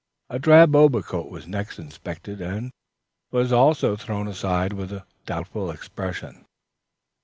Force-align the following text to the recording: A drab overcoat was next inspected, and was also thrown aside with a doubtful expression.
A 0.31 0.39
drab 0.39 0.75
overcoat 0.75 1.29
was 1.29 1.45
next 1.45 1.77
inspected, 1.77 2.41
and 2.41 2.71
was 3.29 3.51
also 3.51 3.95
thrown 3.95 4.27
aside 4.27 4.73
with 4.73 4.91
a 4.91 5.05
doubtful 5.27 5.69
expression. 5.69 6.43